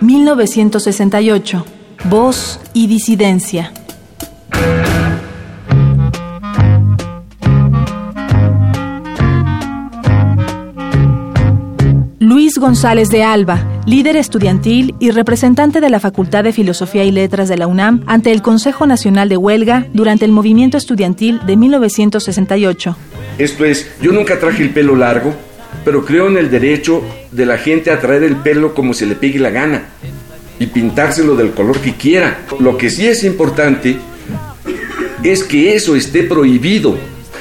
1968, 0.00 1.64
voz 2.04 2.60
y 2.74 2.86
disidencia. 2.86 3.72
Luis 12.18 12.58
González 12.58 13.08
de 13.08 13.22
Alba, 13.22 13.60
líder 13.86 14.16
estudiantil 14.16 14.94
y 14.98 15.10
representante 15.12 15.80
de 15.80 15.88
la 15.88 16.00
Facultad 16.00 16.44
de 16.44 16.52
Filosofía 16.52 17.04
y 17.04 17.10
Letras 17.10 17.48
de 17.48 17.56
la 17.56 17.66
UNAM 17.66 18.02
ante 18.06 18.32
el 18.32 18.42
Consejo 18.42 18.86
Nacional 18.86 19.28
de 19.28 19.36
Huelga 19.36 19.86
durante 19.94 20.24
el 20.24 20.32
movimiento 20.32 20.76
estudiantil 20.76 21.40
de 21.46 21.56
1968. 21.56 22.96
Esto 23.38 23.64
es, 23.64 23.90
yo 24.00 24.12
nunca 24.12 24.38
traje 24.38 24.62
el 24.62 24.70
pelo 24.70 24.96
largo, 24.96 25.34
pero 25.86 26.04
creo 26.04 26.26
en 26.26 26.36
el 26.36 26.50
derecho 26.50 27.00
de 27.30 27.46
la 27.46 27.58
gente 27.58 27.92
a 27.92 28.00
traer 28.00 28.24
el 28.24 28.34
pelo 28.34 28.74
como 28.74 28.92
se 28.92 29.06
le 29.06 29.14
pegue 29.14 29.38
la 29.38 29.50
gana 29.50 29.84
y 30.58 30.66
pintárselo 30.66 31.36
del 31.36 31.52
color 31.52 31.78
que 31.78 31.94
quiera. 31.94 32.40
Lo 32.58 32.76
que 32.76 32.90
sí 32.90 33.06
es 33.06 33.22
importante 33.22 33.96
es 35.22 35.44
que 35.44 35.76
eso 35.76 35.94
esté 35.94 36.24
prohibido 36.24 36.98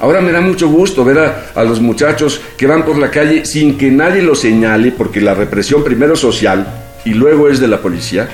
Ahora 0.00 0.20
me 0.20 0.32
da 0.32 0.42
mucho 0.42 0.68
gusto 0.68 1.04
ver 1.04 1.18
a, 1.54 1.64
los 1.64 1.80
muchachos 1.80 2.42
que 2.58 2.66
van 2.66 2.84
por 2.84 2.98
la 2.98 3.10
calle 3.10 3.46
sin 3.46 3.78
que 3.78 3.90
nadie 3.90 4.20
los 4.20 4.40
señale, 4.40 4.92
porque 4.92 5.22
la 5.22 5.34
represión 5.34 5.82
primero 5.82 6.14
es 6.14 6.20
social 6.20 6.66
y 7.06 7.14
luego 7.14 7.48
es 7.48 7.60
de 7.60 7.68
la 7.68 7.80
policía, 7.80 8.28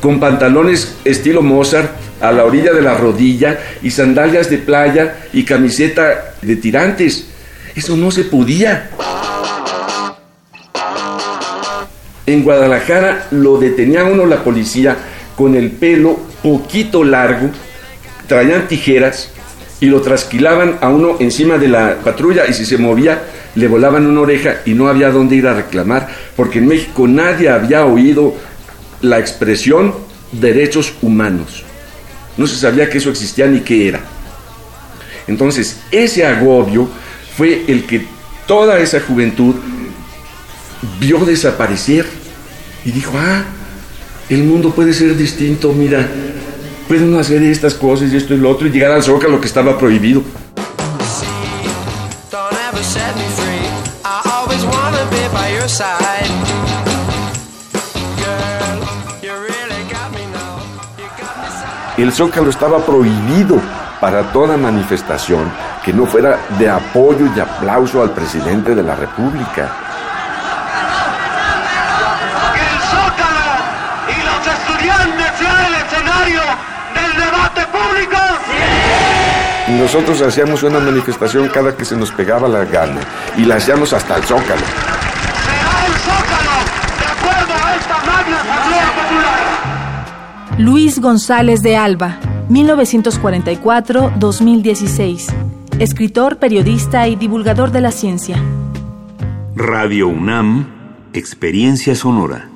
con 0.00 0.20
pantalones 0.20 0.96
estilo 1.04 1.42
Mozart 1.42 1.90
a 2.20 2.30
la 2.30 2.44
orilla 2.44 2.72
de 2.72 2.82
la 2.82 2.94
rodilla 2.94 3.58
y 3.82 3.90
sandalias 3.90 4.48
de 4.48 4.58
playa 4.58 5.26
y 5.32 5.42
camiseta 5.42 6.34
de 6.40 6.54
tirantes. 6.54 7.26
Eso 7.74 7.96
no 7.96 8.10
se 8.10 8.24
podía. 8.24 8.90
En 12.32 12.44
Guadalajara 12.44 13.26
lo 13.32 13.58
detenía 13.58 14.04
uno 14.04 14.24
la 14.24 14.42
policía 14.42 14.96
con 15.36 15.54
el 15.54 15.70
pelo 15.70 16.18
poquito 16.42 17.04
largo, 17.04 17.50
traían 18.26 18.66
tijeras 18.68 19.28
y 19.80 19.86
lo 19.86 20.00
trasquilaban 20.00 20.78
a 20.80 20.88
uno 20.88 21.18
encima 21.20 21.58
de 21.58 21.68
la 21.68 21.96
patrulla 22.02 22.46
y 22.48 22.54
si 22.54 22.64
se 22.64 22.78
movía 22.78 23.22
le 23.54 23.68
volaban 23.68 24.06
una 24.06 24.22
oreja 24.22 24.62
y 24.64 24.72
no 24.72 24.88
había 24.88 25.10
dónde 25.10 25.36
ir 25.36 25.46
a 25.46 25.52
reclamar, 25.52 26.08
porque 26.34 26.60
en 26.60 26.68
México 26.68 27.06
nadie 27.06 27.50
había 27.50 27.84
oído 27.84 28.34
la 29.02 29.18
expresión 29.18 29.94
derechos 30.32 30.94
humanos. 31.02 31.64
No 32.38 32.46
se 32.46 32.56
sabía 32.56 32.88
que 32.88 32.96
eso 32.96 33.10
existía 33.10 33.46
ni 33.46 33.60
qué 33.60 33.88
era. 33.88 34.00
Entonces, 35.26 35.80
ese 35.90 36.24
agobio 36.24 36.88
fue 37.36 37.64
el 37.68 37.84
que 37.84 38.06
toda 38.46 38.78
esa 38.78 39.00
juventud 39.00 39.54
vio 40.98 41.18
desaparecer 41.26 42.21
y 42.84 42.90
dijo, 42.90 43.12
ah, 43.16 43.44
el 44.28 44.44
mundo 44.44 44.70
puede 44.70 44.92
ser 44.92 45.16
distinto, 45.16 45.72
mira, 45.72 46.06
pueden 46.88 47.18
hacer 47.18 47.42
estas 47.42 47.74
cosas 47.74 48.12
y 48.12 48.16
esto 48.16 48.34
y 48.34 48.38
lo 48.38 48.50
otro 48.50 48.66
y 48.66 48.70
llegar 48.70 48.92
al 48.92 49.02
Zócalo 49.02 49.40
que 49.40 49.46
estaba 49.46 49.78
prohibido. 49.78 50.22
El 61.98 62.12
Zócalo 62.12 62.50
estaba 62.50 62.84
prohibido 62.84 63.60
para 64.00 64.32
toda 64.32 64.56
manifestación 64.56 65.44
que 65.84 65.92
no 65.92 66.06
fuera 66.06 66.38
de 66.58 66.68
apoyo 66.68 67.26
y 67.36 67.38
aplauso 67.38 68.02
al 68.02 68.10
presidente 68.10 68.74
de 68.74 68.82
la 68.82 68.96
República. 68.96 69.91
Estudiantes 74.82 75.26
sean 75.38 75.64
el 75.66 75.74
escenario 75.74 76.40
debate 77.16 77.62
público? 77.66 78.16
Nosotros 79.78 80.20
hacíamos 80.22 80.62
una 80.62 80.78
manifestación 80.80 81.48
cada 81.48 81.76
que 81.76 81.84
se 81.84 81.94
nos 81.96 82.10
pegaba 82.10 82.48
la 82.48 82.64
gana 82.64 83.02
y 83.36 83.44
la 83.44 83.56
hacíamos 83.56 83.92
hasta 83.92 84.16
el 84.16 84.22
Zócalo. 84.24 84.44
Será 84.44 85.86
el 85.86 85.92
Zócalo, 85.94 86.64
de 86.98 87.04
acuerdo 87.06 87.54
a 87.64 87.76
esta 87.76 87.98
magna 87.98 88.40
asamblea 88.40 88.92
popular. 88.96 89.38
Luis 90.58 91.00
González 91.00 91.62
de 91.62 91.76
Alba, 91.76 92.18
1944-2016. 92.50 95.32
Escritor, 95.78 96.38
periodista 96.38 97.06
y 97.08 97.16
divulgador 97.16 97.70
de 97.70 97.80
la 97.80 97.92
ciencia. 97.92 98.36
Radio 99.56 100.08
UNAM, 100.08 100.66
Experiencia 101.12 101.94
Sonora. 101.94 102.51